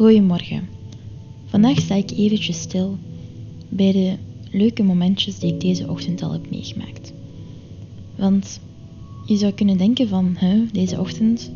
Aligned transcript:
Goedemorgen. 0.00 0.68
Vandaag 1.46 1.80
sta 1.80 1.94
ik 1.94 2.10
eventjes 2.10 2.60
stil 2.60 2.98
bij 3.68 3.92
de 3.92 4.14
leuke 4.50 4.82
momentjes 4.82 5.38
die 5.38 5.52
ik 5.52 5.60
deze 5.60 5.90
ochtend 5.90 6.22
al 6.22 6.32
heb 6.32 6.50
meegemaakt. 6.50 7.12
Want 8.16 8.60
je 9.26 9.36
zou 9.36 9.52
kunnen 9.52 9.78
denken 9.78 10.08
van, 10.08 10.34
hè, 10.38 10.66
deze 10.72 11.00
ochtend, 11.00 11.50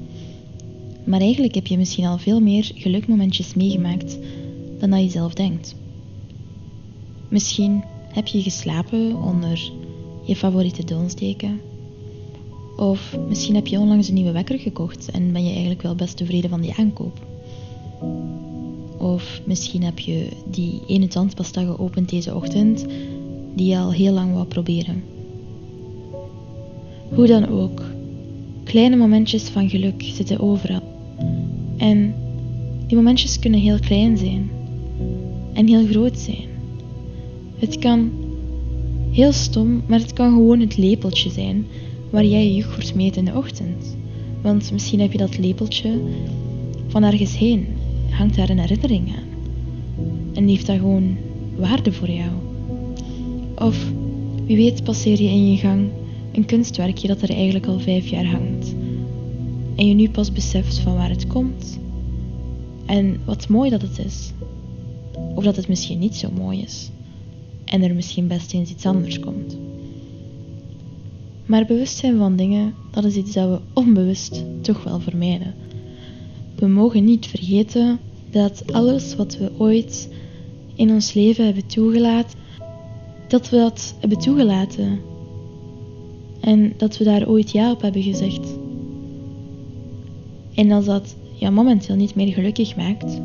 maar 1.04 1.20
eigenlijk 1.20 1.54
heb 1.54 1.66
je 1.66 1.76
misschien 1.76 2.04
al 2.04 2.18
veel 2.18 2.40
meer 2.40 2.70
gelukmomentjes 2.74 3.54
meegemaakt 3.54 4.18
dan 4.78 4.90
dat 4.90 5.00
je 5.00 5.10
zelf 5.10 5.34
denkt. 5.34 5.74
Misschien 7.28 7.84
heb 8.12 8.26
je 8.26 8.42
geslapen 8.42 9.22
onder 9.22 9.70
je 10.24 10.36
favoriete 10.36 10.84
donsdeken. 10.84 11.60
Of 12.76 13.16
misschien 13.28 13.54
heb 13.54 13.66
je 13.66 13.78
onlangs 13.78 14.08
een 14.08 14.14
nieuwe 14.14 14.32
wekker 14.32 14.58
gekocht 14.58 15.10
en 15.10 15.32
ben 15.32 15.42
je 15.44 15.50
eigenlijk 15.50 15.82
wel 15.82 15.94
best 15.94 16.16
tevreden 16.16 16.50
van 16.50 16.60
die 16.60 16.74
aankoop. 16.74 17.32
Of 19.04 19.40
misschien 19.44 19.82
heb 19.82 19.98
je 19.98 20.28
die 20.50 20.80
ene 20.86 21.08
tandpasta 21.08 21.64
geopend 21.64 22.08
deze 22.08 22.34
ochtend 22.34 22.86
die 23.54 23.66
je 23.66 23.78
al 23.78 23.92
heel 23.92 24.12
lang 24.12 24.32
wou 24.32 24.46
proberen. 24.46 25.02
Hoe 27.08 27.26
dan 27.26 27.48
ook, 27.48 27.82
kleine 28.62 28.96
momentjes 28.96 29.42
van 29.42 29.68
geluk 29.68 30.02
zitten 30.02 30.40
overal. 30.40 30.82
En 31.76 32.14
die 32.86 32.96
momentjes 32.96 33.38
kunnen 33.38 33.60
heel 33.60 33.78
klein 33.78 34.16
zijn 34.18 34.50
en 35.52 35.66
heel 35.66 35.86
groot 35.86 36.18
zijn. 36.18 36.48
Het 37.58 37.78
kan 37.78 38.10
heel 39.10 39.32
stom, 39.32 39.82
maar 39.86 39.98
het 39.98 40.12
kan 40.12 40.32
gewoon 40.32 40.60
het 40.60 40.76
lepeltje 40.76 41.30
zijn 41.30 41.66
waar 42.10 42.24
jij 42.24 42.44
je 42.44 42.54
yoghurt 42.54 42.94
meet 42.94 43.16
in 43.16 43.24
de 43.24 43.34
ochtend. 43.34 43.96
Want 44.42 44.72
misschien 44.72 45.00
heb 45.00 45.12
je 45.12 45.18
dat 45.18 45.38
lepeltje 45.38 46.00
van 46.88 47.02
ergens 47.02 47.38
heen, 47.38 47.66
hangt 48.14 48.36
daar 48.36 48.50
een 48.50 48.58
herinnering 48.58 49.08
aan. 49.08 49.28
En 50.34 50.48
heeft 50.48 50.66
dat 50.66 50.76
gewoon 50.76 51.16
waarde 51.56 51.92
voor 51.92 52.10
jou. 52.10 52.30
Of 53.54 53.92
wie 54.46 54.56
weet 54.56 54.84
passeer 54.84 55.22
je 55.22 55.28
in 55.28 55.52
je 55.52 55.58
gang 55.58 55.88
een 56.32 56.44
kunstwerkje 56.44 57.08
dat 57.08 57.22
er 57.22 57.30
eigenlijk 57.30 57.66
al 57.66 57.78
vijf 57.78 58.06
jaar 58.06 58.26
hangt. 58.26 58.74
En 59.76 59.88
je 59.88 59.94
nu 59.94 60.10
pas 60.10 60.32
beseft 60.32 60.78
van 60.78 60.94
waar 60.94 61.08
het 61.08 61.26
komt. 61.26 61.78
En 62.86 63.20
wat 63.24 63.48
mooi 63.48 63.70
dat 63.70 63.82
het 63.82 63.98
is. 63.98 64.32
Of 65.34 65.44
dat 65.44 65.56
het 65.56 65.68
misschien 65.68 65.98
niet 65.98 66.16
zo 66.16 66.28
mooi 66.36 66.60
is. 66.60 66.90
En 67.64 67.82
er 67.82 67.94
misschien 67.94 68.26
best 68.26 68.52
eens 68.52 68.70
iets 68.70 68.86
anders 68.86 69.20
komt. 69.20 69.56
Maar 71.46 71.66
bewustzijn 71.66 72.18
van 72.18 72.36
dingen, 72.36 72.74
dat 72.90 73.04
is 73.04 73.16
iets 73.16 73.32
dat 73.32 73.48
we 73.48 73.60
onbewust 73.72 74.44
toch 74.60 74.84
wel 74.84 75.00
vermijden. 75.00 75.54
We 76.54 76.66
mogen 76.66 77.04
niet 77.04 77.26
vergeten 77.26 77.98
dat 78.30 78.72
alles 78.72 79.16
wat 79.16 79.36
we 79.36 79.50
ooit 79.58 80.08
in 80.74 80.90
ons 80.90 81.12
leven 81.12 81.44
hebben 81.44 81.66
toegelaten, 81.66 82.38
dat 83.28 83.50
we 83.50 83.56
dat 83.56 83.94
hebben 84.00 84.18
toegelaten 84.18 85.00
en 86.40 86.72
dat 86.76 86.98
we 86.98 87.04
daar 87.04 87.28
ooit 87.28 87.50
ja 87.50 87.70
op 87.70 87.82
hebben 87.82 88.02
gezegd. 88.02 88.58
En 90.54 90.70
als 90.72 90.84
dat 90.84 91.16
je 91.34 91.50
momenteel 91.50 91.96
niet 91.96 92.14
meer 92.14 92.32
gelukkig 92.32 92.76
maakt, 92.76 93.20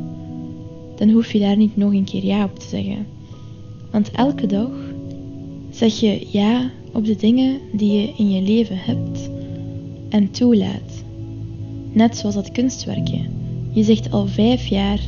dan 0.96 1.10
hoef 1.10 1.32
je 1.32 1.38
daar 1.38 1.56
niet 1.56 1.76
nog 1.76 1.92
een 1.92 2.04
keer 2.04 2.24
ja 2.24 2.44
op 2.44 2.58
te 2.58 2.68
zeggen. 2.68 3.06
Want 3.90 4.10
elke 4.10 4.46
dag 4.46 4.70
zeg 5.70 6.00
je 6.00 6.26
ja 6.30 6.70
op 6.92 7.04
de 7.04 7.16
dingen 7.16 7.60
die 7.72 7.92
je 7.92 8.12
in 8.16 8.30
je 8.30 8.42
leven 8.42 8.78
hebt 8.78 9.30
en 10.08 10.30
toelaat. 10.30 10.89
Net 11.92 12.16
zoals 12.16 12.34
dat 12.34 12.52
kunstwerkje. 12.52 13.20
Je 13.70 13.82
zegt 13.82 14.10
al 14.10 14.26
vijf 14.26 14.66
jaar 14.66 15.00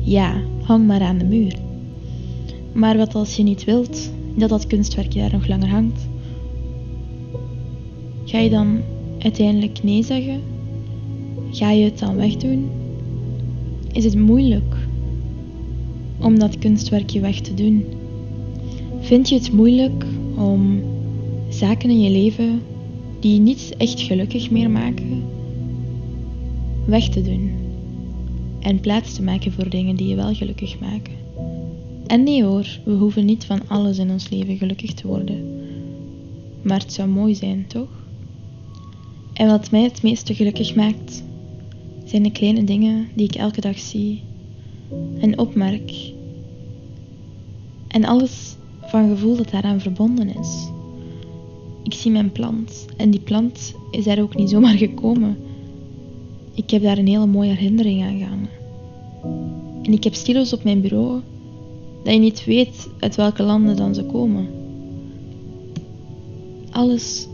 ja, 0.00 0.42
hang 0.62 0.86
maar 0.86 1.00
aan 1.00 1.18
de 1.18 1.24
muur. 1.24 1.54
Maar 2.72 2.96
wat 2.96 3.14
als 3.14 3.36
je 3.36 3.42
niet 3.42 3.64
wilt 3.64 4.10
dat 4.36 4.48
dat 4.48 4.66
kunstwerkje 4.66 5.20
daar 5.20 5.32
nog 5.32 5.46
langer 5.46 5.68
hangt? 5.68 6.08
Ga 8.24 8.38
je 8.38 8.50
dan 8.50 8.80
uiteindelijk 9.18 9.82
nee 9.82 10.02
zeggen? 10.02 10.40
Ga 11.50 11.70
je 11.70 11.84
het 11.84 11.98
dan 11.98 12.16
wegdoen? 12.16 12.68
Is 13.92 14.04
het 14.04 14.18
moeilijk 14.18 14.76
om 16.20 16.38
dat 16.38 16.58
kunstwerkje 16.58 17.20
weg 17.20 17.40
te 17.40 17.54
doen? 17.54 17.84
Vind 19.00 19.28
je 19.28 19.34
het 19.34 19.52
moeilijk 19.52 20.04
om 20.36 20.82
zaken 21.48 21.90
in 21.90 22.00
je 22.00 22.10
leven 22.10 22.62
die 23.20 23.32
je 23.32 23.40
niet 23.40 23.74
echt 23.76 24.00
gelukkig 24.00 24.50
meer 24.50 24.70
maken, 24.70 25.22
weg 26.86 27.08
te 27.08 27.22
doen 27.22 27.50
en 28.60 28.80
plaats 28.80 29.14
te 29.14 29.22
maken 29.22 29.52
voor 29.52 29.68
dingen 29.68 29.96
die 29.96 30.08
je 30.08 30.14
wel 30.14 30.34
gelukkig 30.34 30.78
maken? 30.80 31.14
En 32.06 32.22
nee 32.22 32.44
hoor, 32.44 32.78
we 32.84 32.92
hoeven 32.92 33.24
niet 33.24 33.44
van 33.44 33.60
alles 33.68 33.98
in 33.98 34.10
ons 34.10 34.28
leven 34.28 34.56
gelukkig 34.56 34.94
te 34.94 35.06
worden. 35.06 35.60
Maar 36.62 36.80
het 36.80 36.92
zou 36.92 37.08
mooi 37.08 37.34
zijn, 37.34 37.64
toch? 37.66 37.88
En 39.32 39.46
wat 39.46 39.70
mij 39.70 39.82
het 39.82 40.02
meeste 40.02 40.34
gelukkig 40.34 40.74
maakt, 40.74 41.24
zijn 42.04 42.22
de 42.22 42.32
kleine 42.32 42.64
dingen 42.64 43.08
die 43.14 43.26
ik 43.26 43.34
elke 43.34 43.60
dag 43.60 43.78
zie 43.78 44.22
en 45.20 45.38
opmerk. 45.38 45.92
En 47.88 48.04
alles 48.04 48.56
van 48.80 49.08
gevoel 49.08 49.36
dat 49.36 49.50
daaraan 49.50 49.80
verbonden 49.80 50.38
is. 50.38 50.68
Ik 51.82 51.94
zie 51.94 52.10
mijn 52.10 52.32
plant 52.32 52.86
en 52.96 53.10
die 53.10 53.20
plant 53.20 53.74
is 53.90 54.04
daar 54.04 54.20
ook 54.20 54.36
niet 54.36 54.50
zomaar 54.50 54.76
gekomen. 54.76 55.36
Ik 56.56 56.70
heb 56.70 56.82
daar 56.82 56.98
een 56.98 57.06
hele 57.06 57.26
mooie 57.26 57.54
herinnering 57.54 58.02
aan 58.02 58.18
gehangen. 58.18 58.48
En 59.82 59.92
ik 59.92 60.04
heb 60.04 60.14
stilo's 60.14 60.52
op 60.52 60.64
mijn 60.64 60.80
bureau 60.80 61.20
dat 62.04 62.12
je 62.12 62.20
niet 62.20 62.44
weet 62.44 62.88
uit 62.98 63.14
welke 63.14 63.42
landen 63.42 63.76
dan 63.76 63.94
ze 63.94 64.04
komen. 64.04 64.48
Alles 66.70 67.28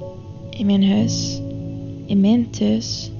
in 0.50 0.66
mijn 0.66 0.84
huis 0.84 1.40
in 2.06 2.20
mijn 2.20 2.50
thuis 2.50 3.10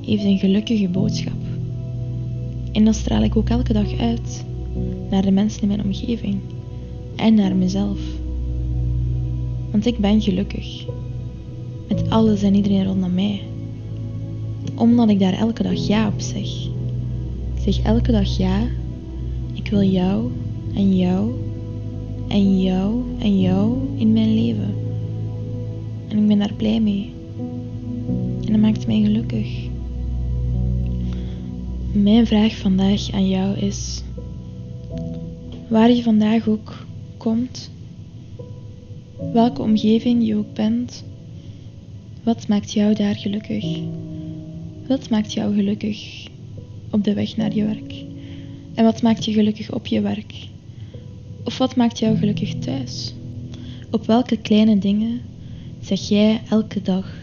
heeft 0.00 0.24
een 0.24 0.38
gelukkige 0.38 0.88
boodschap. 0.88 1.38
En 2.72 2.84
dat 2.84 2.94
straal 2.94 3.22
ik 3.22 3.36
ook 3.36 3.48
elke 3.48 3.72
dag 3.72 3.98
uit 3.98 4.44
naar 5.10 5.22
de 5.22 5.30
mensen 5.30 5.62
in 5.62 5.68
mijn 5.68 5.84
omgeving 5.84 6.38
en 7.16 7.34
naar 7.34 7.56
mezelf. 7.56 8.00
Want 9.70 9.86
ik 9.86 9.98
ben 9.98 10.20
gelukkig 10.20 10.84
met 11.88 12.10
alles 12.10 12.42
en 12.42 12.54
iedereen 12.54 12.84
rondom 12.84 13.14
mij, 13.14 13.42
omdat 14.80 15.08
ik 15.08 15.18
daar 15.18 15.32
elke 15.32 15.62
dag 15.62 15.86
ja 15.86 16.06
op 16.06 16.20
zeg. 16.20 16.68
Ik 17.54 17.62
zeg 17.62 17.82
elke 17.82 18.12
dag 18.12 18.36
ja, 18.36 18.60
ik 19.52 19.70
wil 19.70 19.82
jou 19.82 20.30
en 20.74 20.96
jou 20.96 21.30
en 22.28 22.62
jou 22.62 23.02
en 23.18 23.40
jou 23.40 23.76
in 23.96 24.12
mijn 24.12 24.34
leven. 24.34 24.74
En 26.08 26.18
ik 26.18 26.26
ben 26.26 26.38
daar 26.38 26.54
blij 26.56 26.80
mee. 26.80 27.12
En 28.44 28.52
dat 28.52 28.60
maakt 28.60 28.86
mij 28.86 29.00
gelukkig. 29.00 29.68
Mijn 31.92 32.26
vraag 32.26 32.56
vandaag 32.56 33.12
aan 33.12 33.28
jou 33.28 33.56
is: 33.56 34.02
waar 35.68 35.90
je 35.90 36.02
vandaag 36.02 36.48
ook 36.48 36.86
komt, 37.16 37.70
welke 39.32 39.62
omgeving 39.62 40.26
je 40.26 40.36
ook 40.36 40.54
bent, 40.54 41.04
wat 42.22 42.48
maakt 42.48 42.72
jou 42.72 42.94
daar 42.94 43.16
gelukkig? 43.16 43.78
Wat 44.90 45.10
maakt 45.10 45.32
jou 45.32 45.54
gelukkig 45.54 46.26
op 46.90 47.04
de 47.04 47.14
weg 47.14 47.36
naar 47.36 47.54
je 47.54 47.64
werk? 47.64 47.94
En 48.74 48.84
wat 48.84 49.02
maakt 49.02 49.24
je 49.24 49.32
gelukkig 49.32 49.72
op 49.72 49.86
je 49.86 50.00
werk? 50.00 50.34
Of 51.44 51.58
wat 51.58 51.76
maakt 51.76 51.98
jou 51.98 52.16
gelukkig 52.16 52.58
thuis? 52.58 53.14
Op 53.90 54.06
welke 54.06 54.36
kleine 54.36 54.78
dingen 54.78 55.20
zeg 55.80 56.08
jij 56.08 56.40
elke 56.48 56.82
dag 56.82 57.14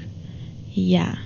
ja? 0.68 1.18